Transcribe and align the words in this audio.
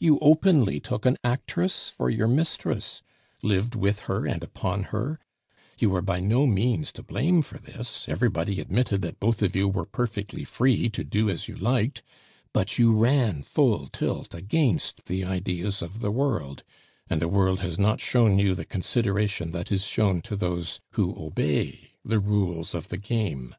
You 0.00 0.18
openly 0.20 0.80
took 0.80 1.06
an 1.06 1.16
actress 1.22 1.90
for 1.90 2.10
your 2.10 2.26
mistress, 2.26 3.02
lived 3.40 3.76
with 3.76 4.00
her 4.10 4.26
and 4.26 4.42
upon 4.42 4.82
her; 4.90 5.20
you 5.78 5.90
were 5.90 6.02
by 6.02 6.18
no 6.18 6.44
means 6.44 6.90
to 6.94 7.04
blame 7.04 7.40
for 7.40 7.58
this; 7.58 8.08
everybody 8.08 8.60
admitted 8.60 9.00
that 9.02 9.20
both 9.20 9.42
of 9.42 9.54
you 9.54 9.68
were 9.68 9.86
perfectly 9.86 10.42
free 10.42 10.88
to 10.88 11.04
do 11.04 11.30
as 11.30 11.46
you 11.46 11.54
liked; 11.54 12.02
but 12.52 12.80
you 12.80 12.96
ran 12.96 13.44
full 13.44 13.86
tilt 13.86 14.34
against 14.34 15.06
the 15.06 15.22
ideas 15.22 15.80
of 15.82 16.00
the 16.00 16.10
world, 16.10 16.64
and 17.08 17.22
the 17.22 17.28
world 17.28 17.60
has 17.60 17.78
not 17.78 18.00
shown 18.00 18.36
you 18.40 18.56
the 18.56 18.64
consideration 18.64 19.50
that 19.52 19.70
is 19.70 19.84
shown 19.84 20.20
to 20.22 20.34
those 20.34 20.80
who 20.94 21.14
obey 21.16 21.92
the 22.04 22.18
rules 22.18 22.74
of 22.74 22.88
the 22.88 22.98
game. 22.98 23.54